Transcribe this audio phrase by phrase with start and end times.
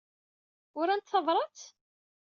[0.79, 1.57] Uran tabṛat?